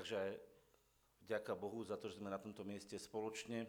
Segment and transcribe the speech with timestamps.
[0.00, 0.32] Takže
[1.28, 3.68] vďaka Bohu za to, že sme na tomto mieste spoločne.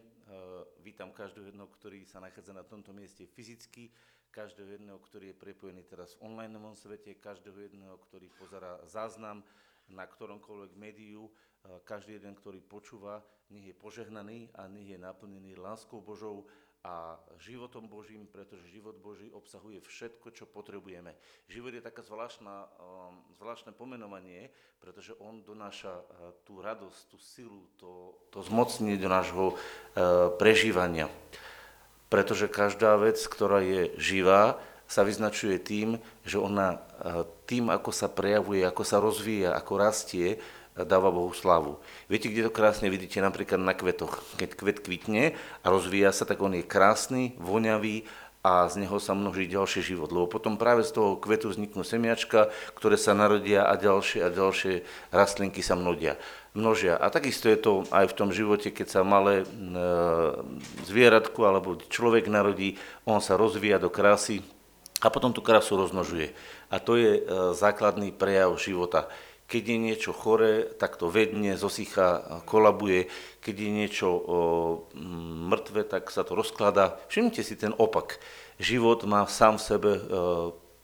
[0.80, 3.92] vítam každého jedného, ktorý sa nachádza na tomto mieste fyzicky,
[4.32, 9.44] každého jedného, ktorý je prepojený teraz v online svete, každého jedného, ktorý pozera záznam
[9.92, 11.32] na ktoromkoľvek médiu, e,
[11.84, 13.20] každý jeden, ktorý počúva,
[13.52, 16.48] nech je požehnaný a nech je naplnený láskou Božou
[16.82, 21.14] a životom Božím, pretože život Boží obsahuje všetko, čo potrebujeme.
[21.46, 24.50] Život je zvláštna, um, zvláštne pomenovanie,
[24.82, 31.06] pretože on donáša uh, tú radosť, tú silu, to, to zmocnenie do nášho uh, prežívania.
[32.10, 34.58] Pretože každá vec, ktorá je živá,
[34.90, 40.42] sa vyznačuje tým, že ona uh, tým, ako sa prejavuje, ako sa rozvíja, ako rastie,
[40.72, 41.76] dáva Bohu slavu.
[42.08, 44.24] Viete, kde to krásne vidíte napríklad na kvetoch.
[44.40, 48.08] Keď kvet kvitne a rozvíja sa, tak on je krásny, voňavý
[48.42, 50.10] a z neho sa množí ďalší život.
[50.10, 54.82] Lebo potom práve z toho kvetu vzniknú semiačka, ktoré sa narodia a ďalšie a ďalšie
[55.14, 56.18] rastlinky sa množia.
[56.56, 56.98] množia.
[56.98, 59.44] A takisto je to aj v tom živote, keď sa malé e,
[60.90, 64.42] zvieratko alebo človek narodí, on sa rozvíja do krásy
[64.98, 66.34] a potom tú krásu rozmnožuje.
[66.66, 67.22] A to je e,
[67.54, 69.06] základný prejav života.
[69.52, 73.12] Keď je niečo chore, tak to vedne, zosycha, kolabuje.
[73.44, 74.16] Keď je niečo o,
[75.52, 76.96] mŕtve, tak sa to rozkladá.
[77.12, 78.16] Všimnite si ten opak.
[78.56, 80.02] Život má sám v sebe e,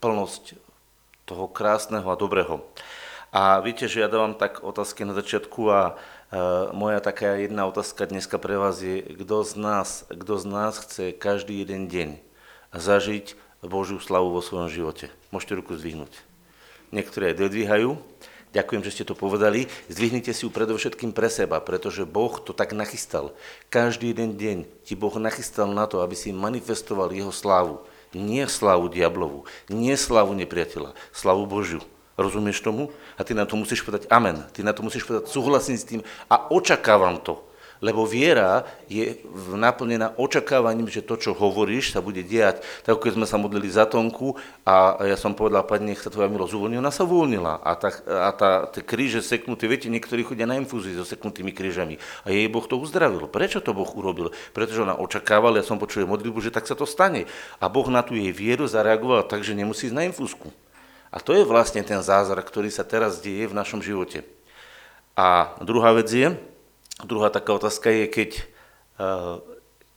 [0.05, 0.61] plnosť
[1.25, 2.61] toho krásneho a dobrého.
[3.33, 5.93] A viete, že ja dávam tak otázky na začiatku a e,
[6.77, 11.17] moja taká jedna otázka dneska pre vás je, kto z nás, kto z nás chce
[11.17, 12.21] každý jeden deň
[12.77, 15.09] zažiť Božiu slavu vo svojom živote.
[15.33, 16.13] Môžete ruku zdvihnúť.
[16.89, 18.01] Niektorí aj dodvíhajú.
[18.57, 19.69] Ďakujem, že ste to povedali.
[19.93, 23.37] Zdvihnite si ju predovšetkým pre seba, pretože Boh to tak nachystal.
[23.69, 27.85] Každý jeden deň ti Boh nachystal na to, aby si manifestoval jeho slávu.
[28.17, 31.85] Nie slávu diablovu, nie slávu nepriateľa, slávu Božiu.
[32.19, 32.91] Rozumieš tomu?
[33.15, 34.43] A ty na to musíš povedať amen.
[34.51, 37.48] Ty na to musíš povedať súhlasím s tým a očakávam to.
[37.79, 39.23] Lebo viera je
[39.55, 42.62] naplnená očakávaním, že to, čo hovoríš, sa bude diať.
[42.83, 44.34] Tak keď sme sa modlili za Tonku
[44.66, 47.62] a ja som povedal, pani, nech sa tvoja milosť uvoľní, ona sa uvoľnila.
[47.62, 52.03] A, tá, a tá, tie kríže seknuté, viete, niektorí chodia na infúzii so seknutými krížami.
[52.27, 53.31] A jej Boh to uzdravil.
[53.31, 54.34] Prečo to Boh urobil?
[54.50, 57.31] Pretože ona očakávala, ja som počul modlitbu, že tak sa to stane.
[57.62, 60.50] A Boh na tú jej vieru zareagoval tak, že nemusí ísť na infúzku.
[61.09, 64.28] A to je vlastne ten zázrak, ktorý sa teraz deje v našom živote.
[65.16, 66.37] A druhá vec je,
[67.04, 68.31] Druhá taká otázka je, keď,
[68.98, 69.34] eh,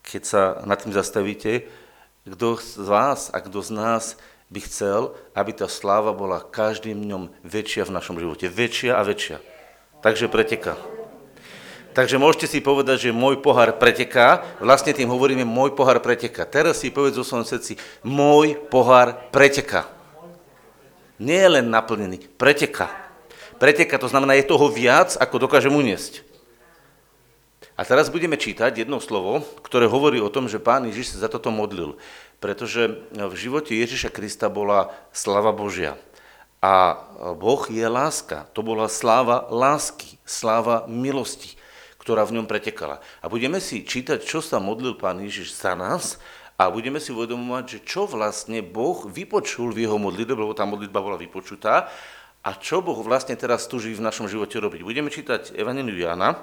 [0.05, 1.65] keď sa nad tým zastavíte,
[2.29, 4.03] kto z vás a kto z nás
[4.51, 8.51] by chcel, aby tá sláva bola každým dňom väčšia v našom živote.
[8.51, 9.41] Väčšia a väčšia.
[10.05, 10.77] Takže preteká.
[11.91, 14.43] Takže môžete si povedať, že môj pohár preteká.
[14.63, 16.47] Vlastne tým hovoríme, môj pohár preteká.
[16.47, 17.75] Teraz si povedz o svojom srdci,
[18.05, 19.87] môj pohár preteká.
[21.19, 22.87] Nie je len naplnený, preteká.
[23.59, 26.30] Preteká, to znamená, je toho viac, ako dokážem uniesť.
[27.81, 31.33] A teraz budeme čítať jedno slovo, ktoré hovorí o tom, že pán Ježiš sa za
[31.33, 31.97] toto modlil,
[32.37, 35.97] pretože v živote Ježiša Krista bola slava Božia.
[36.61, 36.93] A
[37.33, 38.45] Boh je láska.
[38.53, 41.57] To bola sláva lásky, sláva milosti,
[41.97, 43.01] ktorá v ňom pretekala.
[43.17, 46.21] A budeme si čítať, čo sa modlil pán Ježiš za nás
[46.61, 51.01] a budeme si uvedomovať, že čo vlastne Boh vypočul v jeho modlitbe, lebo tá modlitba
[51.01, 51.89] bola vypočutá,
[52.41, 54.81] a čo Boh vlastne teraz tuží v našom živote robiť.
[54.81, 56.41] Budeme čítať Evangeliu Jana,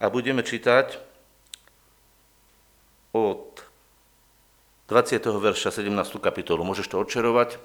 [0.00, 0.96] a budeme čítať
[3.12, 3.60] od
[4.88, 5.20] 20.
[5.20, 5.92] verša 17.
[6.18, 6.64] kapitolu.
[6.64, 7.60] Môžeš to odčerovať,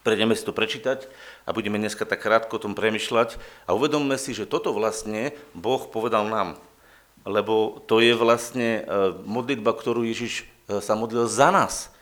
[0.00, 1.06] prejdeme si to prečítať
[1.44, 3.36] a budeme dneska tak krátko o tom premyšľať
[3.68, 6.56] a uvedomme si, že toto vlastne Boh povedal nám,
[7.28, 8.82] lebo to je vlastne e,
[9.28, 11.92] modlitba, ktorú Ježiš e, sa modlil za nás.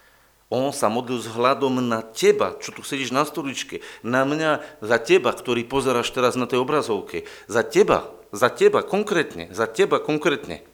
[0.49, 5.37] On sa modlil vzhľadom na teba, čo tu sedíš na stoličke, na mňa, za teba,
[5.37, 10.65] ktorý pozeráš teraz na tej obrazovke, za teba, za teba konkrétne, za teba konkrétne.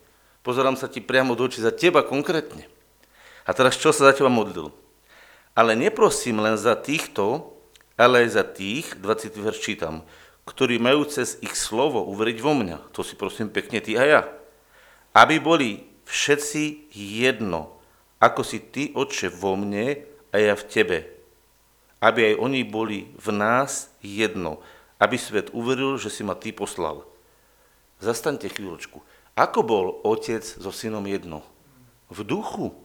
[0.47, 2.71] Pozerám sa ti priamo do očí, za teba konkrétne.
[3.43, 4.71] A teraz čo sa za teba modlil?
[5.59, 7.55] Ale neprosím len za týchto,
[7.99, 10.07] ale aj za tých, 20 verš čítam,
[10.47, 12.95] ktorí majú cez ich slovo uveriť vo mňa.
[12.95, 14.23] To si prosím pekne ty a ja.
[15.15, 15.71] Aby boli
[16.05, 17.81] všetci jedno,
[18.21, 20.99] ako si ty, Otče, vo mne a ja v tebe.
[21.99, 24.61] Aby aj oni boli v nás jedno,
[25.01, 27.07] aby svet uveril, že si ma ty poslal.
[28.05, 29.01] Zastaňte chvíľočku.
[29.35, 31.43] Ako bol otec so synom jedno?
[32.13, 32.77] V duchu.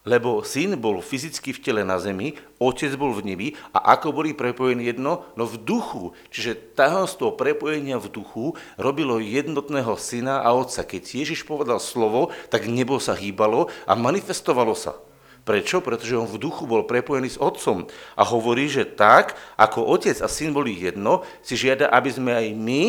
[0.00, 4.32] Lebo syn bol fyzicky v tele na zemi, otec bol v nebi a ako boli
[4.32, 5.28] prepojení jedno?
[5.36, 6.16] No v duchu.
[6.32, 10.88] Čiže tajomstvo prepojenia v duchu robilo jednotného syna a otca.
[10.88, 14.96] Keď Ježiš povedal slovo, tak nebo sa hýbalo a manifestovalo sa.
[15.44, 15.84] Prečo?
[15.84, 17.84] Pretože on v duchu bol prepojený s otcom
[18.16, 22.48] a hovorí, že tak, ako otec a syn boli jedno, si žiada, aby sme aj
[22.56, 22.84] my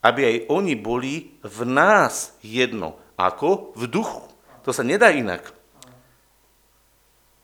[0.00, 2.96] aby aj oni boli v nás jedno.
[3.20, 3.76] Ako?
[3.76, 4.24] V duchu.
[4.64, 5.52] To sa nedá inak.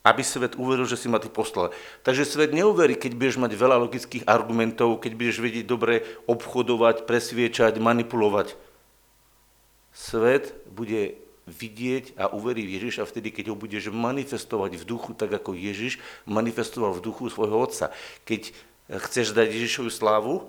[0.01, 1.75] Aby svet uveril, že si ma ty poslal.
[2.01, 7.77] Takže svet neuverí, keď budeš mať veľa logických argumentov, keď budeš vedieť dobre obchodovať, presviečať,
[7.77, 8.57] manipulovať.
[9.93, 15.31] Svet bude vidieť a uverí v Ježiša vtedy, keď ho budeš manifestovať v duchu, tak
[15.31, 17.95] ako Ježiš manifestoval v duchu svojho Otca.
[18.27, 18.51] Keď
[19.11, 20.47] chceš dať Ježišovu slávu,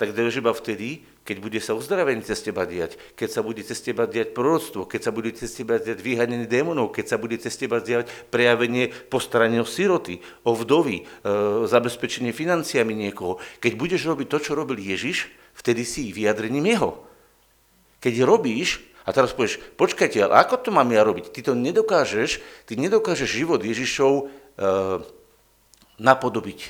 [0.00, 3.80] tak dáš iba vtedy, keď bude sa uzdravenie cez teba diať, keď sa bude cez
[3.80, 7.56] teba diať proroctvo, keď sa bude cez teba diať vyhanenie démonov, keď sa bude cez
[7.56, 11.04] teba diať prejavenie postarania o siroty, o vdovy, e,
[11.64, 13.40] zabezpečenie financiami niekoho.
[13.64, 17.00] Keď budeš robiť to, čo robil Ježiš, vtedy si vyjadrením jeho.
[18.04, 21.32] Keď robíš, a teraz povieš, počkajte, ale ako to mám ja robiť?
[21.32, 24.24] Ty to nedokážeš, ty nedokážeš život Ježišov e,
[25.96, 26.60] napodobiť.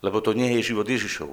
[0.00, 1.30] Lebo to nie je život Ježišov.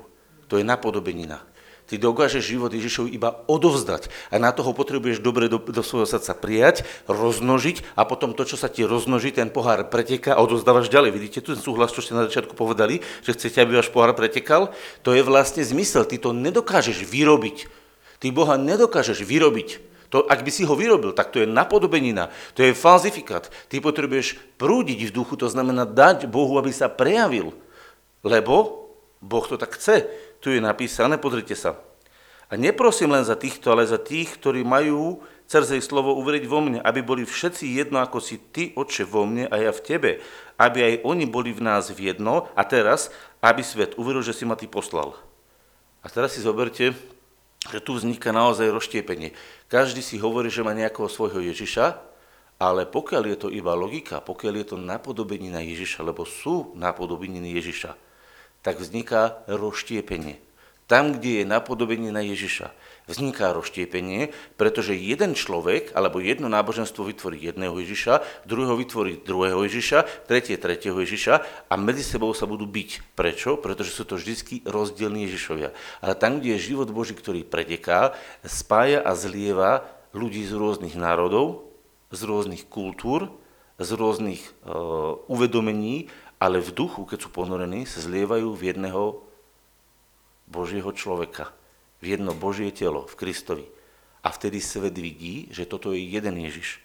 [0.52, 1.46] To je napodobenina.
[1.90, 6.38] Ty dokážeš život Ježišov iba odovzdať a na toho potrebuješ dobre do, do svojho srdca
[6.38, 11.10] prijať, rozmnožiť a potom to, čo sa ti rozmnoží, ten pohár preteká a odovzdávaš ďalej.
[11.18, 14.70] Vidíte tu ten súhlas, čo ste na začiatku povedali, že chcete, aby váš pohár pretekal?
[15.02, 16.06] To je vlastne zmysel.
[16.06, 17.66] Ty to nedokážeš vyrobiť.
[18.22, 19.90] Ty Boha nedokážeš vyrobiť.
[20.10, 23.46] To, ak by si ho vyrobil, tak to je napodobenina, to je falzifikát.
[23.70, 27.54] Ty potrebuješ prúdiť v duchu, to znamená dať Bohu, aby sa prejavil.
[28.26, 28.90] Lebo
[29.22, 30.10] Boh to tak chce.
[30.40, 31.76] Tu je napísané, pozrite sa.
[32.50, 36.80] A neprosím len za týchto, ale za tých, ktorí majú cerzej slovo uveriť vo mne,
[36.82, 40.12] aby boli všetci jedno, ako si ty, oče, vo mne a ja v tebe,
[40.58, 44.46] aby aj oni boli v nás v jedno a teraz, aby svet uveril, že si
[44.46, 45.14] ma ty poslal.
[46.02, 46.94] A teraz si zoberte,
[47.70, 49.36] že tu vzniká naozaj rozštiepenie.
[49.68, 52.02] Každý si hovorí, že má nejakého svojho Ježiša,
[52.60, 58.09] ale pokiaľ je to iba logika, pokiaľ je to napodobenina Ježiša, lebo sú napodobeniny Ježiša,
[58.62, 60.40] tak vzniká rozštiepenie.
[60.90, 62.74] Tam, kde je napodobenie na Ježiša,
[63.06, 70.26] vzniká rozštiepenie, pretože jeden človek alebo jedno náboženstvo vytvorí jedného Ježiša, druhého vytvorí druhého Ježiša,
[70.26, 73.14] tretie tretieho Ježiša a medzi sebou sa budú byť.
[73.14, 73.62] Prečo?
[73.62, 75.78] Pretože sú to vždy rozdielní Ježišovia.
[76.02, 79.86] Ale tam, kde je život Boží, ktorý preteká, spája a zlieva
[80.18, 81.70] ľudí z rôznych národov,
[82.10, 83.30] z rôznych kultúr,
[83.78, 89.20] z rôznych uh, uvedomení, ale v duchu, keď sú ponorení, sa zlievajú v jedného
[90.48, 91.52] Božieho človeka,
[92.00, 93.68] v jedno Božie telo, v Kristovi.
[94.24, 96.80] A vtedy svet vidí, že toto je jeden Ježiš.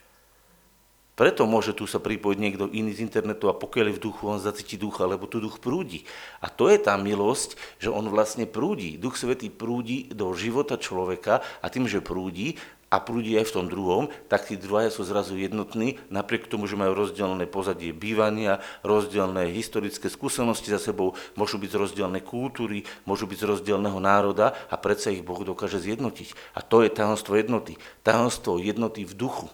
[1.15, 4.43] Preto môže tu sa pripojiť niekto iný z internetu a pokiaľ je v duchu, on
[4.43, 6.03] zacíti ducha, lebo tu duch prúdi.
[6.43, 8.99] A to je tá milosť, že on vlastne prúdi.
[8.99, 12.59] Duch Svetý prúdi do života človeka a tým, že prúdi,
[12.95, 16.79] a prúdi aj v tom druhom, tak tí dvaja sú zrazu jednotní, napriek tomu, že
[16.79, 23.27] majú rozdielne pozadie bývania, rozdielne historické skúsenosti za sebou, môžu byť z rozdielne kultúry, môžu
[23.27, 26.55] byť z rozdielného národa a predsa ich Boh dokáže zjednotiť.
[26.55, 27.75] A to je tajomstvo jednoty.
[28.07, 29.51] Tajomstvo jednoty v duchu.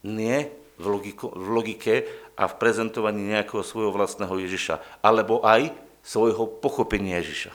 [0.00, 0.48] Nie
[0.80, 1.94] v, logiko, v logike
[2.40, 7.52] a v prezentovaní nejakého svojho vlastného Ježiša, alebo aj svojho pochopenia Ježiša.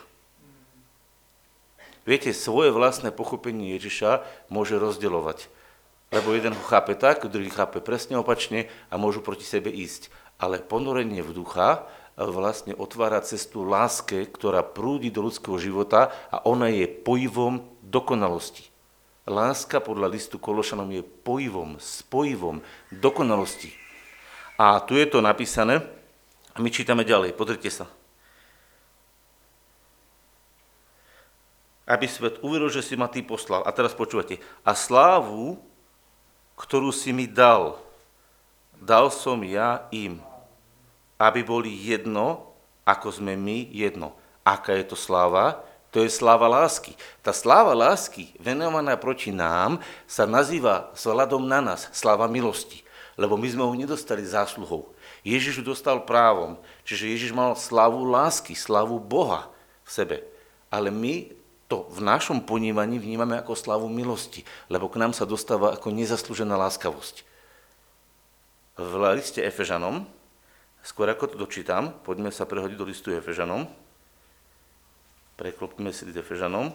[2.06, 5.50] Viete, svoje vlastné pochopenie Ježiša môže rozdeľovať.
[6.14, 10.14] Lebo jeden ho chápe tak, druhý chápe presne opačne a môžu proti sebe ísť.
[10.38, 16.70] Ale ponorenie v ducha vlastne otvára cestu láske, ktorá prúdi do ľudského života a ona
[16.70, 18.70] je pojivom dokonalosti.
[19.26, 22.62] Láska podľa listu Kološanom je pojivom, spojivom
[22.94, 23.74] dokonalosti.
[24.54, 25.82] A tu je to napísané
[26.54, 27.90] a my čítame ďalej, pozrite sa.
[31.86, 33.62] Aby svet uveril, že si ma ty poslal.
[33.62, 34.42] A teraz počúvate.
[34.66, 35.62] A slávu,
[36.58, 37.78] ktorú si mi dal,
[38.74, 40.18] dal som ja im,
[41.16, 42.52] aby boli jedno,
[42.82, 44.18] ako sme my jedno.
[44.42, 45.62] Aká je to sláva?
[45.94, 46.92] To je sláva lásky.
[47.22, 52.82] Tá sláva lásky, venovaná proti nám, sa nazýva vzhľadom na nás sláva milosti.
[53.16, 54.92] Lebo my sme ho nedostali zásluhou.
[55.24, 56.60] Ježiš ju dostal právom.
[56.84, 59.48] Čiže Ježiš mal slavu lásky, slavu Boha
[59.86, 60.16] v sebe.
[60.68, 61.32] Ale my
[61.66, 66.54] to v našom ponímaní vnímame ako slavu milosti, lebo k nám sa dostáva ako nezaslúžená
[66.54, 67.26] láskavosť.
[68.78, 70.06] V liste Efežanom,
[70.86, 73.66] skôr ako to dočítam, poďme sa prehodiť do listu Efežanom,
[75.34, 76.70] preklopíme si list Efežanom,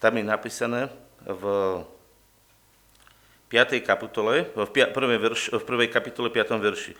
[0.00, 0.80] tam je napísané
[1.24, 1.44] v
[3.48, 3.80] 5.
[3.84, 6.56] kapitole, v, prvej verš, v prvej kapitole 5.
[6.58, 6.92] verši.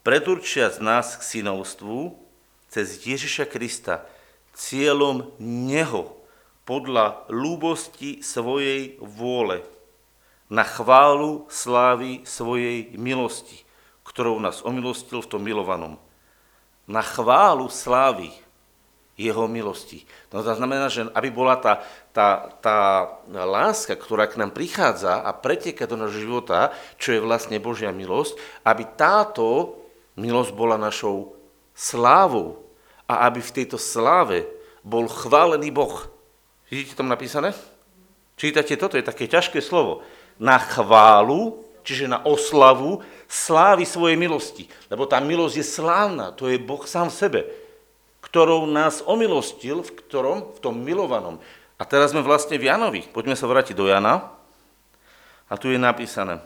[0.00, 2.16] Predurčia z nás k synovstvu
[2.72, 4.08] cez Ježiša Krista,
[4.56, 6.19] cieľom Neho,
[6.64, 9.64] podľa ľúbosti svojej vôle,
[10.50, 13.62] na chválu slávy svojej milosti,
[14.02, 15.94] ktorou nás omilostil v tom milovanom.
[16.90, 18.34] Na chválu slávy
[19.20, 20.08] jeho milosti.
[20.32, 22.78] No to znamená, že aby bola tá, tá, tá
[23.28, 28.34] láska, ktorá k nám prichádza a preteka do nášho života, čo je vlastne Božia milosť,
[28.64, 29.76] aby táto
[30.16, 31.36] milosť bola našou
[31.76, 32.64] slávou
[33.04, 34.48] a aby v tejto sláve
[34.80, 36.08] bol chválený Boh.
[36.70, 37.52] Vidíte tam napísané?
[38.38, 40.06] Čítate toto, je také ťažké slovo.
[40.40, 44.70] Na chválu, čiže na oslavu slávy svojej milosti.
[44.88, 47.40] Lebo tá milosť je slávna, to je Boh sám v sebe
[48.20, 50.54] ktorou nás omilostil, v ktorom?
[50.54, 51.40] V tom milovanom.
[51.80, 53.02] A teraz sme vlastne v Janovi.
[53.08, 54.28] Poďme sa vrátiť do Jana.
[55.48, 56.38] A tu je napísané.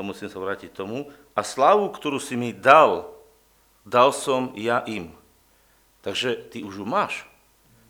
[0.00, 1.12] To musím sa vrátiť tomu.
[1.36, 3.04] A slávu, ktorú si mi dal,
[3.84, 5.12] dal som ja im.
[6.00, 7.28] Takže ty už ju máš.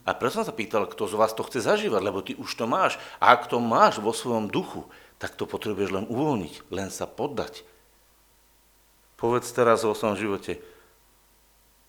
[0.03, 2.67] A preto som sa pýtal, kto z vás to chce zažívať, lebo ty už to
[2.67, 2.99] máš.
[3.23, 4.91] A ak to máš vo svojom duchu,
[5.23, 7.63] tak to potrebuješ len uvoľniť, len sa poddať.
[9.15, 10.59] Povedz teraz vo svojom živote,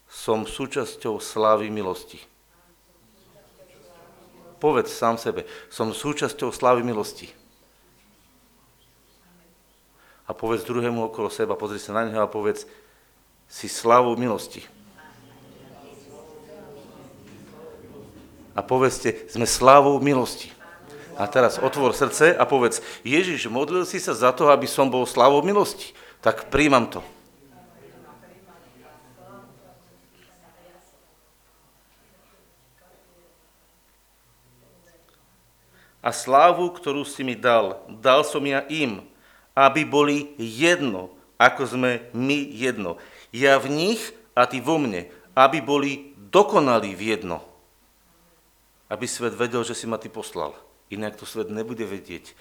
[0.06, 2.22] som súčasťou slávy milosti.
[4.62, 7.41] Povedz sám sebe, som súčasťou slávy milosti.
[10.32, 12.64] A povedz druhému okolo seba, pozri sa na neho a povedz,
[13.52, 14.64] si slávou milosti.
[18.52, 20.52] a povedzte, sme slávou milosti.
[21.16, 25.06] A teraz otvor srdce a povedz, Ježiš, modlil si sa za to, aby som bol
[25.08, 25.94] slávou milosti.
[26.24, 27.02] Tak príjmam to.
[36.02, 39.06] A slávu, ktorú si mi dal, dal som ja im,
[39.58, 43.02] aby boli jedno, ako sme my jedno.
[43.34, 44.02] Ja v nich
[44.36, 47.52] a ty vo mne, aby boli dokonalí v jedno
[48.92, 50.52] aby svet vedel, že si ma ty poslal.
[50.92, 52.36] Inak to svet nebude vedieť.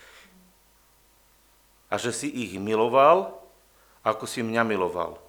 [1.86, 3.38] A že si ich miloval,
[4.02, 5.22] ako si mňa miloval.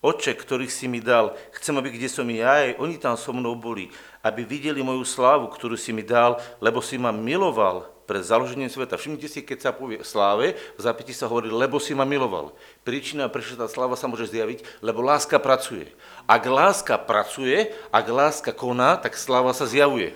[0.00, 3.52] Oče, ktorých si mi dal, chcem, aby kde som ja, aj oni tam so mnou
[3.52, 3.92] boli,
[4.24, 8.94] aby videli moju slávu, ktorú si mi dal, lebo si ma miloval pred založením sveta.
[8.94, 12.54] Všimnite si, keď sa povie sláve, v zápiti sa hovorí, lebo si ma miloval.
[12.86, 15.90] Príčina, prečo tá sláva sa môže zjaviť, lebo láska pracuje.
[16.30, 20.14] Ak láska pracuje, ak láska koná, tak sláva sa zjavuje.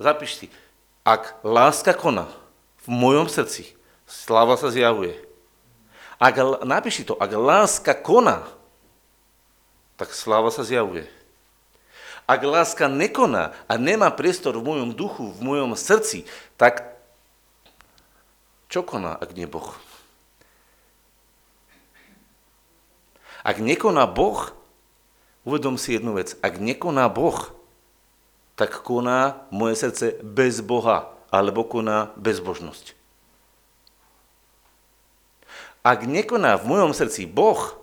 [0.00, 0.46] Zapíš si,
[1.04, 2.30] ak láska koná
[2.86, 3.76] v mojom srdci,
[4.08, 5.18] sláva sa zjavuje.
[6.16, 8.46] Ak, napíš si to, ak láska koná,
[10.00, 11.04] tak sláva sa zjavuje.
[12.30, 16.86] Ak láska nekoná a nemá priestor v mojom duchu, v mojom srdci, tak
[18.70, 19.74] čo koná, ak nie Boh?
[23.42, 24.54] Ak nekoná Boh,
[25.42, 27.50] uvedom si jednu vec, ak nekoná Boh,
[28.54, 32.94] tak koná moje srdce bez Boha, alebo koná bezbožnosť.
[35.82, 37.74] Ak nekoná v mojom srdci Boh,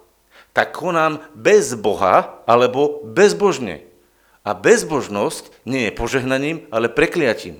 [0.56, 3.87] tak konám bez Boha alebo bezbožne.
[4.48, 7.60] A bezbožnosť nie je požehnaním, ale prekliatím.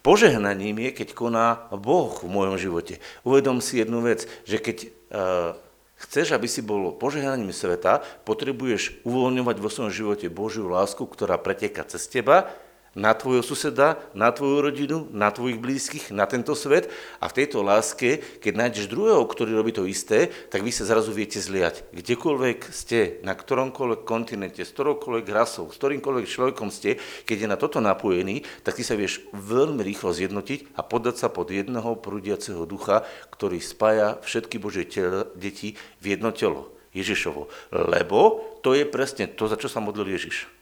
[0.00, 2.96] Požehnaním je, keď koná Boh v mojom živote.
[3.28, 4.88] Uvedom si jednu vec, že keď uh,
[5.98, 11.82] Chceš, aby si bol požehnaním sveta, potrebuješ uvoľňovať vo svojom živote Božiu lásku, ktorá preteká
[11.82, 12.54] cez teba
[12.98, 16.90] na tvojho suseda, na tvoju rodinu, na tvojich blízkych, na tento svet
[17.22, 21.14] a v tejto láske, keď nájdeš druhého, ktorý robí to isté, tak vy sa zrazu
[21.14, 21.86] viete zliať.
[21.94, 27.56] Kdekoľvek ste, na ktoromkoľvek kontinente, s ktoroukoľvek rasou, s ktorýmkoľvek človekom ste, keď je na
[27.56, 32.66] toto napojený, tak ty sa vieš veľmi rýchlo zjednotiť a podať sa pod jedného prúdiaceho
[32.66, 34.90] ducha, ktorý spája všetky Božie
[35.38, 36.74] deti v jedno telo.
[36.88, 37.52] Ježišovo.
[37.70, 40.57] Lebo to je presne to, za čo sa modlil Ježiš.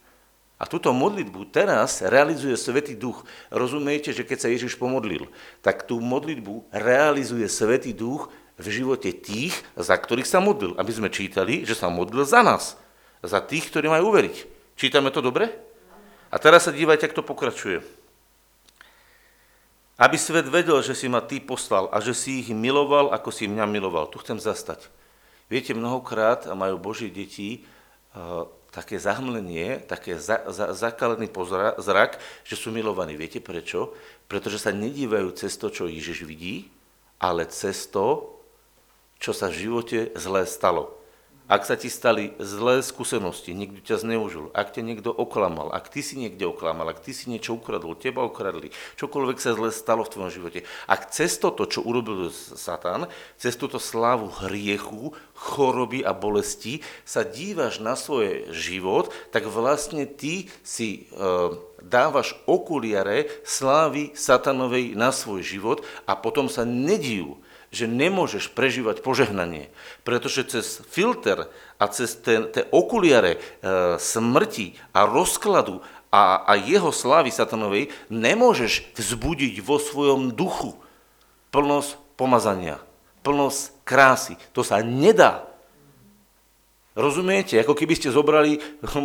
[0.56, 3.28] A túto modlitbu teraz realizuje Svetý Duch.
[3.52, 5.28] Rozumiete, že keď sa Ježiš pomodlil,
[5.60, 10.72] tak tú modlitbu realizuje Svetý Duch v živote tých, za ktorých sa modlil.
[10.80, 12.80] Aby sme čítali, že sa modlil za nás.
[13.20, 14.36] Za tých, ktorí majú uveriť.
[14.80, 15.52] Čítame to dobre?
[16.32, 17.78] A teraz sa dívajte, ako to pokračuje.
[20.00, 23.48] Aby svet vedel, že si ma ty poslal a že si ich miloval, ako si
[23.48, 24.08] mňa miloval.
[24.08, 24.88] Tu chcem zastať.
[25.52, 27.64] Viete, mnohokrát majú Boží deti
[28.72, 31.32] také zahmlenie, také za, za, zakalený
[31.80, 33.16] zrak, že sú milovaní.
[33.16, 33.96] Viete prečo?
[34.28, 36.68] Pretože sa nedívajú cez to, čo Ježiš vidí,
[37.16, 38.36] ale cez to,
[39.16, 40.92] čo sa v živote zlé stalo.
[41.46, 46.02] Ak sa ti stali zlé skúsenosti, niekto ťa zneužil, ak ťa niekto oklamal, ak ty
[46.02, 50.10] si niekde oklamal, ak ty si niečo ukradol, teba ukradli, čokoľvek sa zle stalo v
[50.10, 50.60] tvojom živote,
[50.90, 53.06] ak cez toto, čo urobil Satan,
[53.38, 60.50] cez túto slávu hriechu, choroby a bolesti sa dívaš na svoj život, tak vlastne ty
[60.66, 61.22] si e,
[61.78, 65.78] dávaš okuliare slávy satanovej na svoj život
[66.10, 67.38] a potom sa nedív,
[67.74, 69.68] že nemôžeš prežívať požehnanie,
[70.06, 73.38] pretože cez filter a cez tie okuliare e,
[73.98, 80.78] smrti a rozkladu a, a jeho slávy satanovej nemôžeš vzbudiť vo svojom duchu
[81.50, 82.80] plnosť pomazania,
[83.20, 84.34] plnosť krásy.
[84.56, 85.44] To sa nedá.
[86.96, 87.60] Rozumiete?
[87.60, 88.56] Ako keby ste zobrali,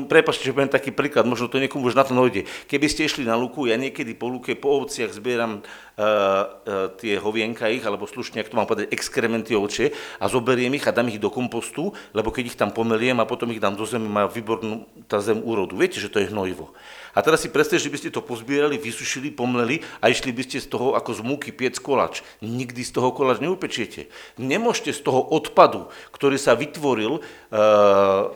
[0.08, 2.48] prepačte, že poviem taký príklad, možno to niekomu už na to dojde.
[2.72, 5.68] Keby ste išli na luku, ja niekedy po luke, po ovciach zbieram uh,
[6.00, 9.92] uh, tie hovienka ich, alebo slušne, ak to mám povedať, exkrementy ovčie
[10.24, 13.52] a zoberiem ich a dám ich do kompostu, lebo keď ich tam pomeliem a potom
[13.52, 15.76] ich dám do zemi, má výbornú tá zem úrodu.
[15.76, 16.72] Viete, že to je hnojivo.
[17.12, 20.64] A teraz si predstavte, že by ste to pozbierali, vysušili, pomleli a išli by ste
[20.64, 22.24] z toho ako z múky piec kolač.
[22.40, 24.08] Nikdy z toho kolač neupečiete.
[24.40, 28.32] Nemôžete z toho odpadu, ktorý sa vytvoril, uh,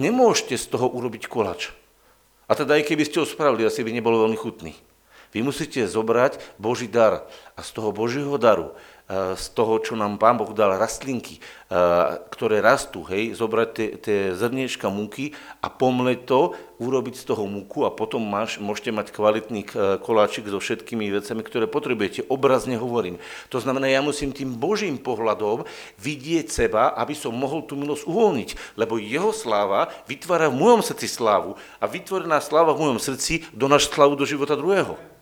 [0.00, 1.76] nemôžete z toho urobiť kolač.
[2.48, 4.72] A teda aj keby ste ho spravili, asi by nebol veľmi chutný.
[5.36, 8.72] Vy musíte zobrať Boží dar a z toho Božieho daru
[9.10, 11.40] z toho, čo nám Pán Boh dal rastlinky,
[12.28, 15.32] ktoré rastú, hej, zobrať tie, tie zrniečka múky
[15.64, 16.40] a pomleť to,
[16.78, 19.64] urobiť z toho múku a potom máš, môžete mať kvalitný
[20.04, 22.28] koláčik so všetkými vecami, ktoré potrebujete.
[22.28, 23.16] Obrazne hovorím.
[23.48, 25.64] To znamená, ja musím tým Božím pohľadom
[25.98, 31.08] vidieť seba, aby som mohol tú milosť uvoľniť, lebo jeho sláva vytvára v mojom srdci
[31.08, 35.17] slávu a vytvorená sláva v mojom srdci donáš slávu do života druhého.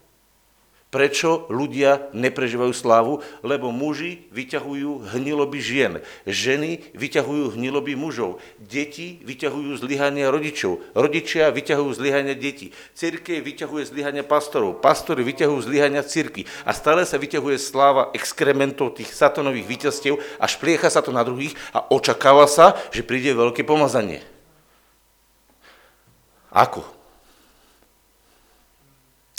[0.87, 3.19] Prečo ľudia neprežívajú slávu?
[3.43, 5.93] Lebo muži vyťahujú hniloby žien,
[6.25, 14.23] ženy vyťahujú hniloby mužov, deti vyťahujú zlyhania rodičov, rodičia vyťahujú zlyhania detí, církev vyťahuje zlyhania
[14.23, 20.47] pastorov, pastori vyťahujú zlyhania círky a stále sa vyťahuje sláva exkrementov tých satanových víťazstiev a
[20.47, 24.23] špliecha sa to na druhých a očakáva sa, že príde veľké pomazanie.
[26.55, 26.96] Ako?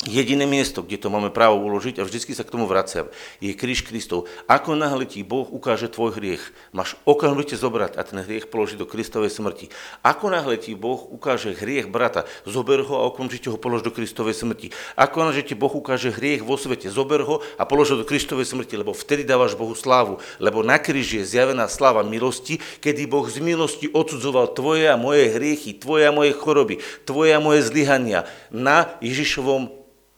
[0.07, 3.11] Jediné miesto, kde to máme právo uložiť, a vždycky sa k tomu vraciam,
[3.43, 4.31] je kríž Kristov.
[4.47, 8.87] Ako náhle ti Boh ukáže tvoj hriech, máš okamžite zobrať a ten hriech položiť do
[8.87, 9.67] Kristovej smrti.
[10.07, 14.31] Ako náhle ti Boh ukáže hriech brata, zober ho a okamžite ho polož do Kristovej
[14.31, 14.71] smrti.
[14.95, 18.47] Ako náhle ti Boh ukáže hriech vo svete, zober ho a polož ho do Kristovej
[18.47, 20.23] smrti, lebo vtedy dávaš Bohu slávu.
[20.39, 25.35] Lebo na kríži je zjavená sláva milosti, kedy Boh z milosti odsudzoval tvoje a moje
[25.35, 28.23] hriechy, tvoje a moje choroby, tvoje a moje zlyhania
[28.55, 29.77] na Ježišovom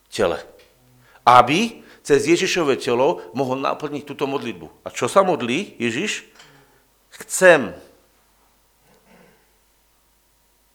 [0.10, 0.42] tele.
[1.24, 4.82] Aby cez Ježišové telo mohol naplniť túto modlitbu.
[4.82, 6.26] A čo sa modlí Ježiš?
[7.14, 7.70] Chcem.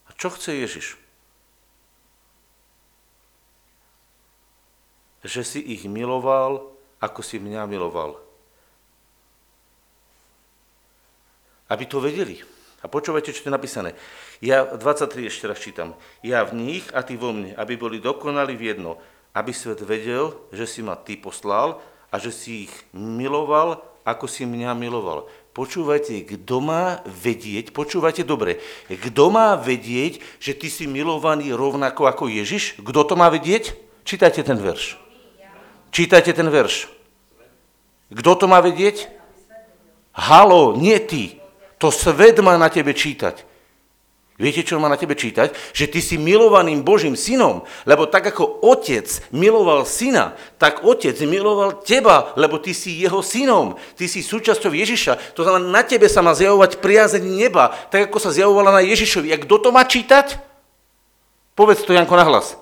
[0.07, 0.95] A čo chce Ježiš?
[5.25, 6.71] Že si ich miloval,
[7.03, 8.21] ako si mňa miloval.
[11.65, 12.39] Aby to vedeli.
[12.79, 13.97] A počúvajte, čo je napísané.
[14.37, 15.97] Ja 23 ešte raz čítam.
[16.21, 19.01] Ja v nich a ty vo mne, aby boli dokonali v jedno,
[19.35, 24.47] aby svet vedel, že si ma ty poslal a že si ich miloval, ako si
[24.47, 25.27] mňa miloval.
[25.51, 32.31] Počúvajte, kto má vedieť, počúvajte dobre, kto má vedieť, že ty si milovaný rovnako ako
[32.31, 32.79] Ježiš?
[32.79, 33.75] Kto to má vedieť?
[34.07, 34.99] Čítajte ten verš.
[35.91, 36.91] Čítajte ten verš.
[38.11, 39.11] Kto to má vedieť?
[40.15, 41.39] Halo, nie ty.
[41.79, 43.54] To svet má na tebe čítať.
[44.35, 45.55] Viete, čo má na tebe čítať?
[45.71, 51.79] Že ty si milovaným Božím synom, lebo tak ako otec miloval syna, tak otec miloval
[51.79, 53.79] teba, lebo ty si jeho synom.
[53.95, 55.39] Ty si súčasťou Ježiša.
[55.39, 59.31] To znamená, na tebe sa má zjavovať priazeň neba, tak ako sa zjavovala na Ježišovi.
[59.31, 60.35] A kto to má čítať?
[61.55, 62.59] Povedz to, Janko, nahlas.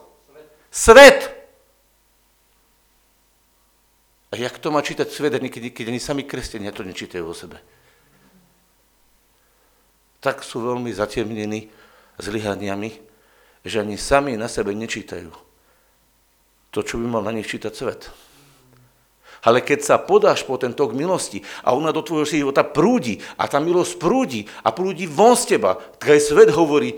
[0.70, 1.34] Svet.
[4.30, 7.58] A jak to má čítať svet, keď, keď ani sami kresťania to nečítajú o sebe?
[10.24, 11.68] Tak sú veľmi zatemnení
[12.16, 12.96] zlyhaniami,
[13.68, 15.36] že ani sami na sebe nečítajú
[16.74, 18.10] to, čo by mal na nich čítať svet.
[19.44, 23.46] Ale keď sa podáš po ten tok milosti a ona do tvojho života prúdi a
[23.46, 26.96] tá milosť prúdi a prúdi von z teba, tak aj svet hovorí,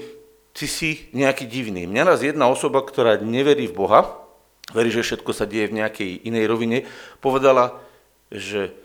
[0.53, 1.89] ty si nejaký divný.
[1.89, 4.21] Mňa raz jedna osoba, ktorá neverí v Boha,
[4.71, 6.77] verí, že všetko sa deje v nejakej inej rovine,
[7.19, 7.81] povedala,
[8.29, 8.77] že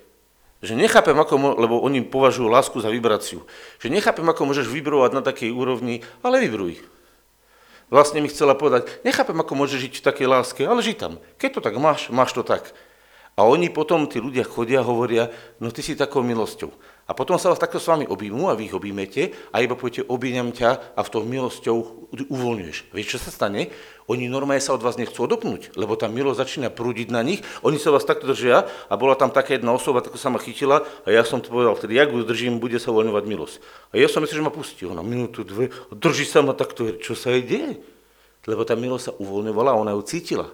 [0.60, 3.44] že nechápem, ako, lebo oni považujú lásku za vibráciu,
[3.80, 6.80] že nechápem, ako môžeš vibrovať na takej úrovni, ale vibruj.
[7.90, 11.12] Vlastne mi chcela povedať, nechápem, ako môžeš žiť v takej láske, ale žij tam.
[11.40, 12.70] Keď to tak máš, máš to tak.
[13.34, 16.70] A oni potom, tí ľudia chodia a hovoria, no ty si takou milosťou.
[17.10, 20.06] A potom sa vás takto s vami objímu a vy ich objímete a iba poviete,
[20.06, 22.94] objímam ťa a v tom milosťou uvoľňuješ.
[22.94, 23.74] Vieš, čo sa stane?
[24.06, 27.82] Oni normálne sa od vás nechcú odopnúť, lebo tá milosť začína prúdiť na nich, oni
[27.82, 31.08] sa vás takto držia a bola tam taká jedna osoba, tako sa ma chytila a
[31.10, 33.54] ja som to povedal, vtedy, jak ju držím, bude sa uvoľňovať milosť.
[33.90, 37.18] A ja som myslel, že ma pustí, ona minútu, dve, drží sa ma takto, čo
[37.18, 37.82] sa jej deje?
[38.46, 40.46] Lebo tá milosť sa uvoľňovala a ona ju cítila.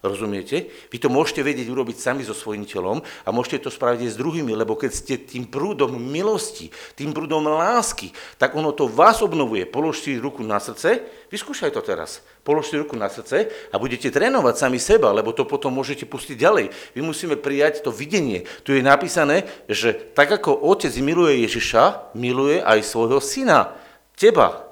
[0.00, 0.72] Rozumiete?
[0.88, 4.16] Vy to môžete vedieť urobiť sami so svojím telom a môžete to spraviť aj s
[4.16, 8.08] druhými, lebo keď ste tým prúdom milosti, tým prúdom lásky,
[8.40, 9.68] tak ono to vás obnovuje.
[9.68, 12.24] Položte ruku na srdce, vyskúšaj to teraz.
[12.40, 16.96] Položte ruku na srdce a budete trénovať sami seba, lebo to potom môžete pustiť ďalej.
[16.96, 18.48] Vy musíme prijať to videnie.
[18.64, 23.76] Tu je napísané, že tak ako otec miluje Ježiša, miluje aj svojho syna,
[24.16, 24.64] teba.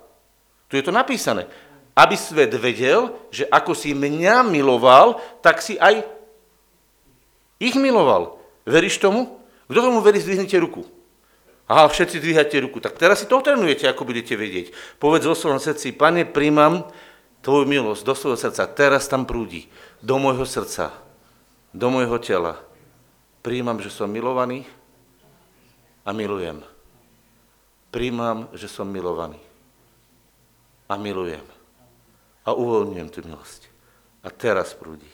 [0.73, 1.68] Tu je to napísané
[1.99, 6.07] aby svet vedel, že ako si mňa miloval, tak si aj
[7.59, 8.39] ich miloval.
[8.63, 9.43] Veríš tomu?
[9.67, 10.87] Kto tomu verí, zdvihnite ruku.
[11.67, 12.79] Aha, všetci dvíhate ruku.
[12.79, 14.73] Tak teraz si to otrenujete, ako budete vedieť.
[15.03, 16.87] Povedz vo svojom srdci, pane, príjmam
[17.43, 18.71] tvoju milosť do svojho srdca.
[18.71, 19.67] Teraz tam prúdi.
[19.99, 20.95] Do môjho srdca.
[21.75, 22.63] Do môjho tela.
[23.43, 24.65] Príjmam, že som milovaný
[26.07, 26.63] a milujem.
[27.91, 29.43] Príjmam, že som milovaný
[30.89, 31.58] a milujem
[32.49, 33.69] a uvoľňujem tú milosť.
[34.25, 35.09] A teraz prúdi.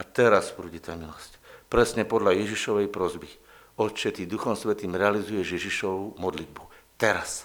[0.00, 1.36] A teraz prúdi tá milosť.
[1.68, 3.28] Presne podľa Ježišovej prozby.
[3.76, 6.64] Otče, ty Duchom Svetým realizuješ Ježišovú modlitbu.
[6.96, 7.44] Teraz.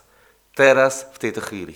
[0.55, 1.75] Teraz, v tejto chvíli.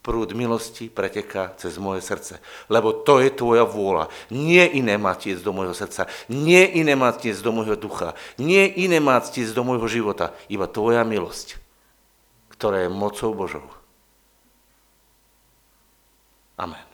[0.00, 2.40] Prúd milosti preteká cez moje srdce.
[2.72, 4.08] Lebo to je tvoja vôľa.
[4.32, 6.08] Nie iné má tiec do môjho srdca.
[6.30, 8.16] Nie iné má tiec do môjho ducha.
[8.40, 10.32] Nie iné má tiec do môjho života.
[10.48, 11.60] Iba tvoja milosť,
[12.54, 13.79] ktorá je mocou Božou.
[16.60, 16.84] Amen.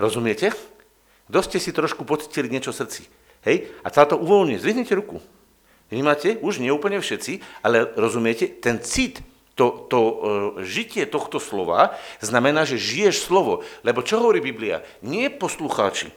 [0.00, 0.56] Rozumiete?
[1.28, 3.02] Kto ste si trošku pocitili niečo v srdci?
[3.44, 3.68] Hej?
[3.84, 4.64] A sa to uvoľňuje.
[4.64, 5.20] Zvihnite ruku.
[5.92, 6.40] Vnímate?
[6.40, 8.48] Už nie úplne všetci, ale rozumiete?
[8.48, 9.20] Ten cit,
[9.52, 10.14] to, to uh,
[10.64, 13.60] žitie tohto slova znamená, že žiješ slovo.
[13.84, 14.80] Lebo čo hovorí Biblia?
[15.04, 16.08] Nie poslucháči,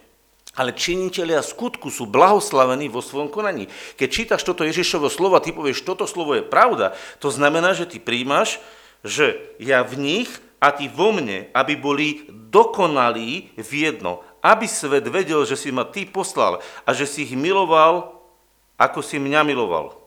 [0.56, 3.68] ale činiteľia skutku sú blahoslavení vo svojom konaní.
[4.00, 7.84] Keď čítaš toto Ježišovo slovo a ty povieš, toto slovo je pravda, to znamená, že
[7.84, 8.60] ty príjmaš,
[9.04, 10.30] že ja v nich
[10.62, 15.82] a ty vo mne, aby boli dokonalí v jedno, aby svet vedel, že si ma
[15.82, 18.22] ty poslal a že si ich miloval,
[18.78, 19.98] ako si mňa miloval.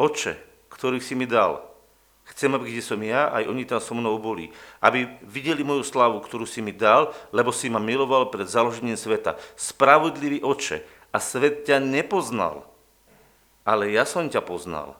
[0.00, 0.40] Oče,
[0.72, 1.60] ktorých si mi dal,
[2.32, 4.48] chcem, aby kde som ja, aj oni tam so mnou boli.
[4.80, 9.36] Aby videli moju slavu, ktorú si mi dal, lebo si ma miloval pred založením sveta.
[9.58, 12.68] Spravodlivý oče, a svet ťa nepoznal,
[13.64, 14.96] ale ja som ťa poznal.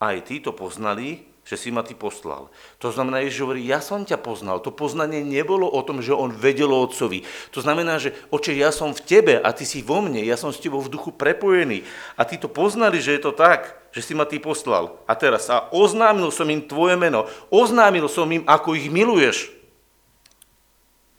[0.00, 2.48] Aj tí poznali, že si ma ty poslal.
[2.80, 4.64] To znamená, že hovorí, ja som ťa poznal.
[4.64, 7.20] To poznanie nebolo o tom, že on vedel o otcovi.
[7.52, 10.48] To znamená, že oče, ja som v tebe a ty si vo mne, ja som
[10.48, 11.84] s tebou v duchu prepojený.
[12.16, 14.96] A ty to poznali, že je to tak, že si ma ty poslal.
[15.04, 17.28] A teraz, a oznámil som im tvoje meno.
[17.52, 19.52] Oznámil som im, ako ich miluješ.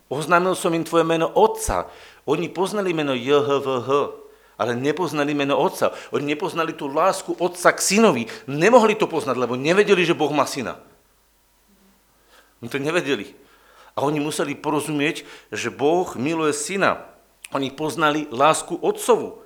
[0.10, 1.86] Oznámil som im tvoje meno Otca.
[2.26, 4.25] Oni poznali meno JHVH
[4.56, 5.92] ale nepoznali meno otca.
[6.16, 8.24] Oni nepoznali tú lásku otca k synovi.
[8.48, 10.80] Nemohli to poznať, lebo nevedeli, že Boh má syna.
[12.64, 13.36] Oni to nevedeli.
[13.96, 17.04] A oni museli porozumieť, že Boh miluje syna.
[17.52, 19.44] Oni poznali lásku otcovu.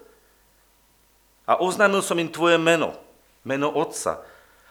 [1.49, 2.93] A oznámil som im tvoje meno,
[3.41, 4.21] meno otca.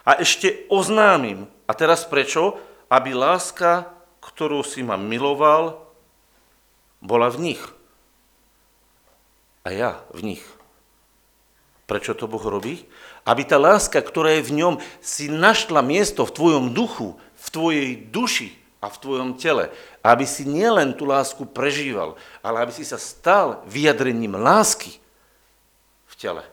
[0.07, 1.51] A ešte oznámim.
[1.67, 2.59] A teraz prečo?
[2.87, 3.91] Aby láska,
[4.23, 5.83] ktorú si ma miloval,
[7.03, 7.63] bola v nich
[9.63, 10.45] a ja v nich.
[11.89, 12.85] Prečo to Boh robí?
[13.25, 17.89] Aby tá láska, ktorá je v ňom, si našla miesto v tvojom duchu, v tvojej
[18.13, 18.53] duši
[18.85, 19.73] a v tvojom tele.
[20.05, 25.01] Aby si nielen tú lásku prežíval, ale aby si sa stal vyjadrením lásky
[26.13, 26.45] v tele.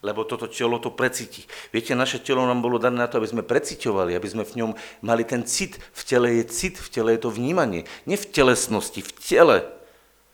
[0.00, 1.44] Lebo toto telo to precíti.
[1.68, 4.70] Viete, naše telo nám bolo dané na to, aby sme preciťovali, aby sme v ňom
[5.04, 5.76] mali ten cit.
[5.92, 7.84] V tele je cit, v tele je to vnímanie.
[8.08, 9.75] Nie v telesnosti, v tele.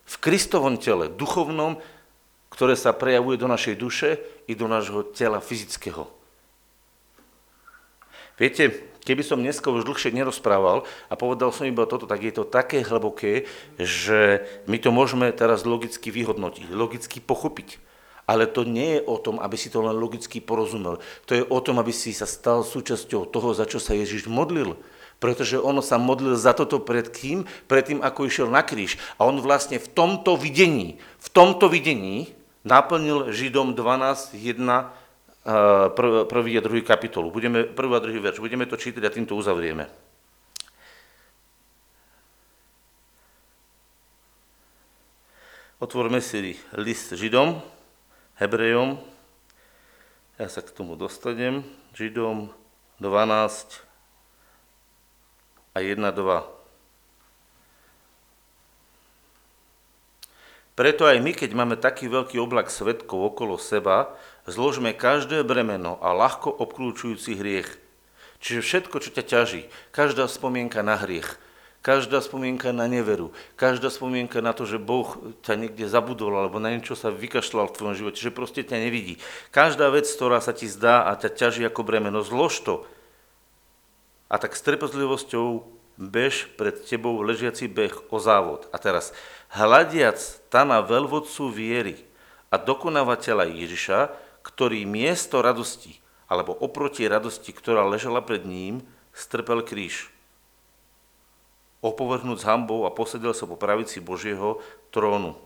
[0.06, 1.78] V Kristovom tele, duchovnom,
[2.52, 6.04] ktoré sa prejavuje do našej duše i do nášho tela fyzického.
[8.36, 12.44] Viete, keby som dneska už dlhšie nerozprával a povedal som iba toto, tak je to
[12.44, 17.78] také hlboké, že my to môžeme teraz logicky vyhodnotiť, logicky pochopiť.
[18.22, 21.02] Ale to nie je o tom, aby si to len logicky porozumel.
[21.26, 24.78] To je o tom, aby si sa stal súčasťou toho, za čo sa Ježiš modlil
[25.22, 27.46] pretože on sa modlil za toto pred kým?
[27.70, 28.98] Pred tým, ako išiel na kríž.
[29.22, 32.34] A on vlastne v tomto videní, v tomto videní
[32.66, 37.30] naplnil Židom 12, 1, prvý a druhý kapitolu.
[37.30, 38.42] Budeme, prvý a druhý verš.
[38.42, 39.86] Budeme to čítať a týmto uzavrieme.
[45.78, 47.58] Otvorme si list Židom,
[48.38, 48.98] Hebrejom,
[50.40, 51.62] Ja sa k tomu dostanem.
[51.92, 52.48] Židom
[52.98, 53.91] 12
[55.72, 56.62] a 1, 2.
[60.72, 64.16] Preto aj my, keď máme taký veľký oblak svetkov okolo seba,
[64.48, 67.76] zložme každé bremeno a ľahko obklúčujúci hriech.
[68.40, 71.36] Čiže všetko, čo ťa ťaží, každá spomienka na hriech,
[71.84, 76.72] každá spomienka na neveru, každá spomienka na to, že Boh ťa niekde zabudol alebo na
[76.72, 79.20] niečo sa vykašľal v tvojom živote, že proste ťa nevidí.
[79.52, 82.74] Každá vec, ktorá sa ti zdá a ťa ťaží ako bremeno, zlož to.
[84.32, 85.68] A tak s trpezlivosťou
[86.00, 88.64] bež pred tebou ležiaci beh o závod.
[88.72, 89.12] A teraz,
[89.52, 90.16] hľadiac
[90.64, 92.00] na veľvodcu viery
[92.48, 93.98] a dokonávateľa Ježiša,
[94.40, 96.00] ktorý miesto radosti,
[96.32, 98.80] alebo oproti radosti, ktorá ležala pred ním,
[99.12, 100.08] strpel kríž.
[101.84, 104.64] Opovrhnúť s hambou a posedel sa po pravici Božieho
[104.94, 105.36] trónu.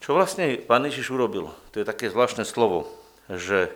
[0.00, 1.52] Čo vlastne pán Ježiš urobil?
[1.72, 2.88] To je také zvláštne slovo,
[3.28, 3.72] že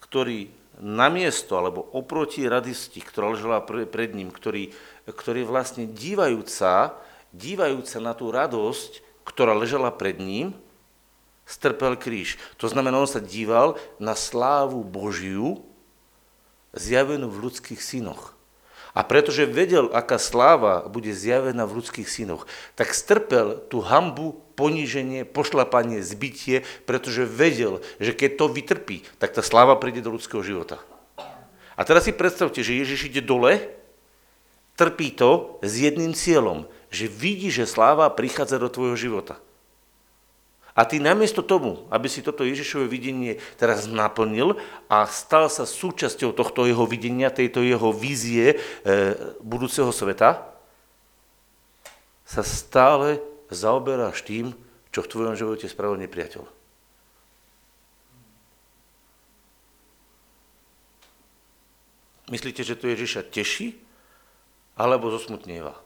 [0.00, 4.72] ktorý namiesto alebo oproti radosti, ktorá ležela pred ním, ktorý,
[5.08, 6.96] ktorý vlastne dívajúca
[7.36, 10.56] dívajúca na tú radosť, ktorá ležala pred ním,
[11.44, 12.40] strpel kríž.
[12.58, 15.62] To znamená, on sa díval na slávu Božiu,
[16.76, 18.36] zjavenú v ľudských synoch.
[18.96, 25.28] A pretože vedel, aká sláva bude zjavená v ľudských synoch, tak strpel tú hambu, poníženie,
[25.28, 30.80] pošlapanie, zbytie, pretože vedel, že keď to vytrpí, tak tá sláva príde do ľudského života.
[31.76, 33.60] A teraz si predstavte, že Ježiš ide dole,
[34.80, 39.36] trpí to s jedným cieľom, že vidí, že sláva prichádza do tvojho života.
[40.76, 44.60] A ty namiesto tomu, aby si toto Ježišové videnie teraz naplnil
[44.92, 48.56] a stal sa súčasťou tohto jeho videnia, tejto jeho vízie e,
[49.40, 50.52] budúceho sveta,
[52.28, 54.52] sa stále zaoberáš tým,
[54.90, 56.44] čo v tvojom živote spravil nepriateľ.
[62.26, 63.78] Myslíte, že to Ježiša teší
[64.74, 65.78] alebo zosmutnieva?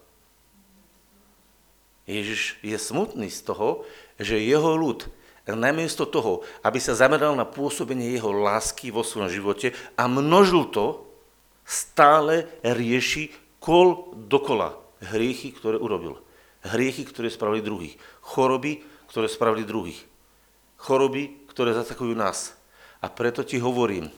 [2.08, 3.84] Ježiš je smutný z toho,
[4.16, 5.04] že jeho ľud
[5.50, 11.06] namiesto toho, aby sa zameral na pôsobenie jeho lásky vo svojom živote a množil to,
[11.66, 13.30] stále rieši
[13.62, 16.18] kol dokola hriechy, ktoré urobil.
[16.60, 17.94] Hriechy, ktoré spravili druhých.
[18.20, 20.00] Choroby, ktoré spravili druhých.
[20.76, 22.56] Choroby, ktoré zatakujú nás.
[23.00, 24.12] A preto ti hovorím,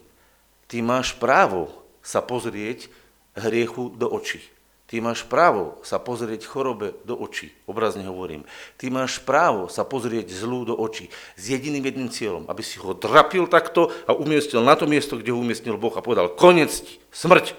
[0.67, 1.71] ty máš právo
[2.03, 2.91] sa pozrieť
[3.39, 4.43] hriechu do očí.
[4.93, 8.45] Ty máš právo sa pozrieť chorobe do očí, obrazne hovorím.
[8.77, 12.93] Ty máš právo sa pozrieť zlú do očí s jediným jedným cieľom, aby si ho
[12.93, 17.01] drapil takto a umiestnil na to miesto, kde ho umiestnil Boh a povedal, konec ti,
[17.09, 17.57] smrť.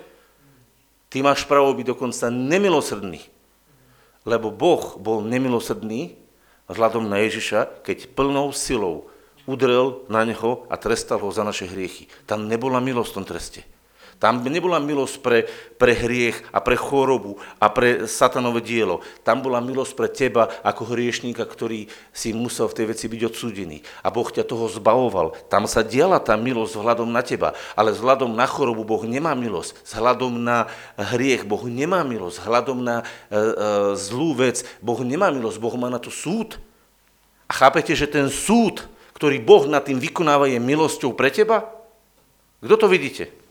[1.10, 3.26] Ty máš právo byť dokonca nemilosrdný,
[4.24, 6.16] lebo Boh bol nemilosrdný
[6.72, 9.12] vzhľadom na Ježiša, keď plnou silou
[9.44, 12.08] udrel na neho a trestal ho za naše hriechy.
[12.24, 13.62] Tam nebola milosť v tom treste.
[14.24, 15.44] Tam nebola milosť pre,
[15.76, 19.04] pre hriech a pre chorobu a pre satanové dielo.
[19.20, 23.84] Tam bola milosť pre teba ako hriešníka, ktorý si musel v tej veci byť odsúdený.
[24.00, 25.36] A Boh ťa toho zbavoval.
[25.52, 27.52] Tam sa diala tá milosť vzhľadom na teba.
[27.76, 29.84] Ale vzhľadom na chorobu Boh nemá milosť.
[29.92, 32.48] Vzhľadom na hriech Boh nemá milosť.
[32.48, 33.46] Vzhľadom na e, e,
[34.00, 35.60] zlú vec Boh nemá milosť.
[35.60, 36.64] Boh má na to súd.
[37.52, 38.88] A chápete, že ten súd,
[39.20, 41.68] ktorý Boh nad tým vykonáva, je milosťou pre teba?
[42.64, 43.43] Kto to vidíte?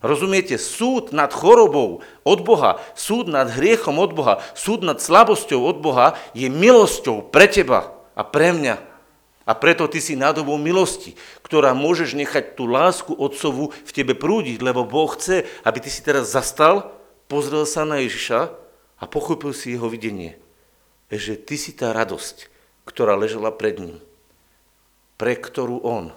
[0.00, 5.76] Rozumiete, súd nad chorobou od Boha, súd nad hriechom od Boha, súd nad slabosťou od
[5.84, 8.80] Boha je milosťou pre teba a pre mňa.
[9.44, 14.64] A preto ty si nádobou milosti, ktorá môžeš nechať tú lásku Otcovu v tebe prúdiť,
[14.64, 16.96] lebo Boh chce, aby ty si teraz zastal,
[17.28, 18.56] pozrel sa na Ježiša
[18.96, 20.40] a pochopil si jeho videnie.
[21.12, 22.48] Že ty si tá radosť,
[22.88, 23.98] ktorá ležela pred ním,
[25.20, 26.14] pre ktorú on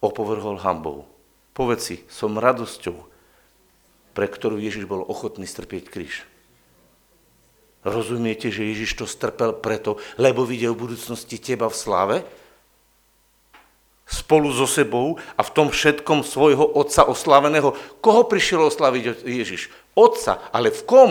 [0.00, 1.11] opovrhol hambou.
[1.52, 2.96] Povedz si, som radosťou,
[4.16, 6.24] pre ktorú Ježiš bol ochotný strpieť kríž.
[7.82, 12.16] Rozumiete, že Ježiš to strpel preto, lebo videl v budúcnosti teba v sláve?
[14.06, 17.74] Spolu so sebou a v tom všetkom svojho Otca oslaveného.
[18.04, 19.72] Koho prišiel oslaviť Ježiš?
[19.98, 21.10] Otca, ale v kom?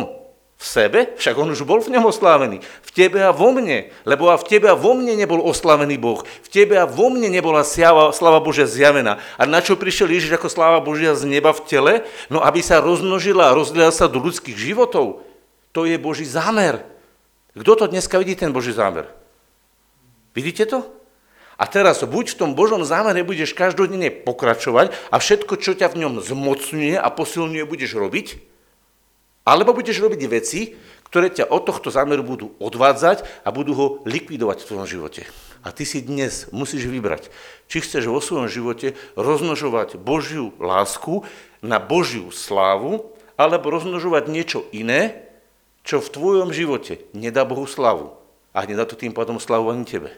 [0.61, 1.17] V sebe?
[1.17, 2.61] Však on už bol v ňom oslávený.
[2.61, 3.89] V tebe a vo mne.
[4.05, 6.21] Lebo a v tebe a vo mne nebol oslavený Boh.
[6.21, 9.17] V tebe a vo mne nebola siava, slava Božia zjavená.
[9.41, 11.93] A na čo prišiel Ježiš ako sláva Božia z neba v tele?
[12.29, 15.25] No aby sa rozmnožila a rozdiela sa do ľudských životov.
[15.73, 16.85] To je Boží zámer.
[17.57, 19.09] Kto to dneska vidí, ten Boží zámer?
[20.37, 20.85] Vidíte to?
[21.57, 26.05] A teraz buď v tom Božom zámere budeš každodenne pokračovať a všetko, čo ťa v
[26.05, 28.50] ňom zmocňuje a posilňuje, budeš robiť,
[29.47, 30.75] alebo budeš robiť veci,
[31.11, 35.21] ktoré ťa od tohto zámeru budú odvádzať a budú ho likvidovať v tvojom živote.
[35.61, 37.29] A ty si dnes musíš vybrať,
[37.69, 41.21] či chceš vo svojom živote rozmnožovať Božiu lásku
[41.61, 45.29] na Božiu slávu, alebo rozmnožovať niečo iné,
[45.81, 48.13] čo v tvojom živote nedá Bohu slavu.
[48.51, 50.11] A nedá to tým pádom slavu ani tebe.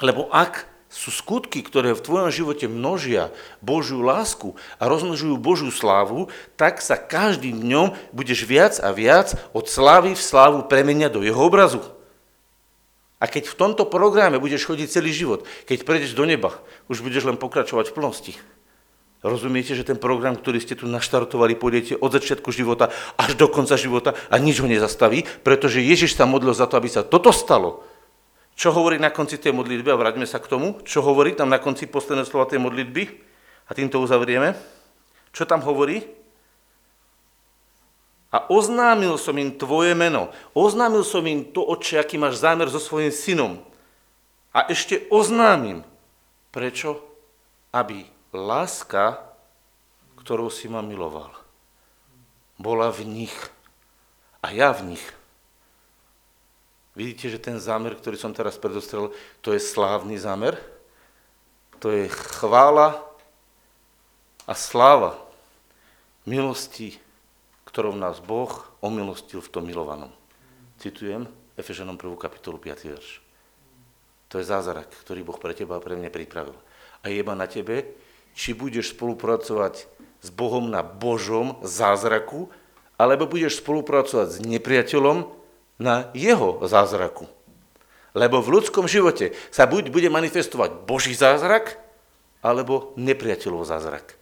[0.00, 3.30] Lebo ak sú skutky, ktoré v tvojom živote množia
[3.62, 6.26] Božiu lásku a rozmnožujú Božiu slávu,
[6.58, 11.38] tak sa každým dňom budeš viac a viac od slávy v slávu premeniať do jeho
[11.38, 11.78] obrazu.
[13.22, 16.58] A keď v tomto programe budeš chodiť celý život, keď prejdeš do neba,
[16.90, 18.34] už budeš len pokračovať v plnosti.
[19.20, 22.88] Rozumiete, že ten program, ktorý ste tu naštartovali, pôjdete od začiatku života
[23.20, 26.88] až do konca života a nič ho nezastaví, pretože Ježiš sa modlil za to, aby
[26.88, 27.84] sa toto stalo.
[28.60, 29.88] Čo hovorí na konci tej modlitby?
[29.88, 30.84] A vráťme sa k tomu.
[30.84, 33.08] Čo hovorí tam na konci posledného slova tej modlitby?
[33.64, 34.52] A týmto uzavrieme.
[35.32, 36.04] Čo tam hovorí?
[38.28, 40.28] A oznámil som im tvoje meno.
[40.52, 43.52] Oznámil som im to, oče, aký máš zámer so svojím synom.
[44.52, 45.80] A ešte oznámim.
[46.52, 47.00] Prečo?
[47.72, 48.04] Aby
[48.36, 49.24] láska,
[50.20, 51.32] ktorou si ma miloval,
[52.60, 53.36] bola v nich
[54.44, 55.04] a ja v nich.
[57.00, 59.08] Vidíte, že ten zámer, ktorý som teraz predostrel,
[59.40, 60.60] to je slávny zámer?
[61.80, 63.00] To je chvála
[64.44, 65.16] a sláva
[66.28, 67.00] milosti,
[67.64, 68.52] ktorou nás Boh
[68.84, 70.12] omilostil v tom milovanom.
[70.76, 71.24] Citujem
[71.56, 72.20] Efeženom 1.
[72.20, 72.92] kapitolu 5.
[72.92, 73.24] verš.
[74.28, 76.60] To je zázrak, ktorý Boh pre teba a pre mňa pripravil.
[77.00, 77.96] A je iba na tebe,
[78.36, 79.88] či budeš spolupracovať
[80.20, 82.52] s Bohom na Božom zázraku,
[83.00, 85.39] alebo budeš spolupracovať s nepriateľom
[85.80, 87.24] na jeho zázraku.
[88.12, 91.80] Lebo v ľudskom živote sa buď bude manifestovať Boží zázrak,
[92.44, 94.16] alebo nepriateľov zázrak.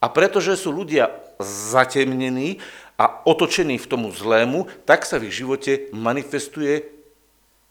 [0.00, 2.60] A pretože sú ľudia zatemnení
[2.96, 6.88] a otočení v tomu zlému, tak sa v ich živote manifestuje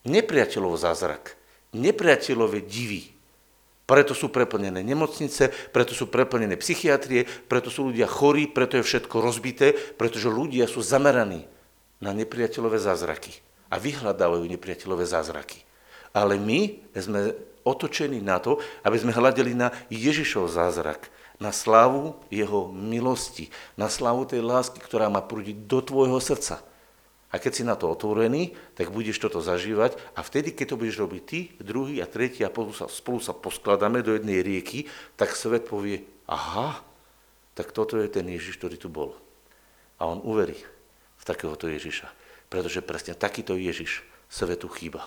[0.05, 1.37] nepriateľov zázrak,
[1.73, 3.13] nepriateľové divy.
[3.85, 9.21] Preto sú preplnené nemocnice, preto sú preplnené psychiatrie, preto sú ľudia chorí, preto je všetko
[9.21, 11.45] rozbité, pretože ľudia sú zameraní
[12.03, 13.39] na nepriateľové zázraky
[13.71, 15.63] a vyhľadávajú nepriateľové zázraky.
[16.15, 21.09] Ale my sme otočení na to, aby sme hľadeli na Ježišov zázrak,
[21.41, 26.63] na slávu jeho milosti, na slávu tej lásky, ktorá má prúdiť do tvojho srdca.
[27.33, 31.03] A keď si na to otvorený, tak budeš toto zažívať a vtedy, keď to budeš
[31.03, 34.87] robiť ty, druhý a tretí a spolu sa, spolu sa poskladáme do jednej rieky,
[35.19, 36.79] tak svet povie, aha,
[37.51, 39.19] tak toto je ten Ježiš, ktorý tu bol.
[39.99, 40.55] A on uverí
[41.25, 42.07] takéhoto Ježiša.
[42.47, 45.03] Pretože presne takýto Ježiš svetu chýba.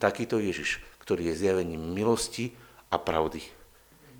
[0.00, 2.56] Takýto Ježiš, ktorý je zjavením milosti
[2.88, 3.44] a pravdy.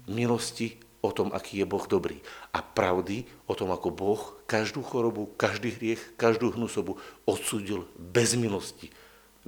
[0.06, 2.20] Milosti o tom, aký je Boh dobrý.
[2.52, 8.92] A pravdy o tom, ako Boh každú chorobu, každý hriech, každú hnusobu odsúdil bez milosti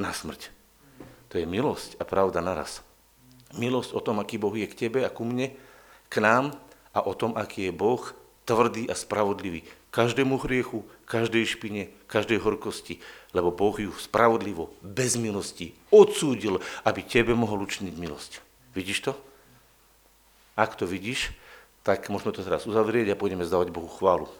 [0.00, 0.48] na smrť.
[1.30, 2.82] To je milosť a pravda naraz.
[3.54, 5.54] Milosť o tom, aký Boh je k tebe a ku mne,
[6.10, 6.54] k nám
[6.90, 8.02] a o tom, aký je Boh
[8.46, 13.03] tvrdý a spravodlivý každému hriechu, každej špine, každej horkosti,
[13.35, 18.33] lebo Boh ju spravodlivo, bez milosti odsúdil, aby tebe mohol učiniť milosť.
[18.79, 19.12] Vidíš to?
[20.55, 21.35] Ak to vidíš,
[21.83, 24.31] tak môžeme to teraz uzavrieť a pôjdeme zdávať Bohu chválu.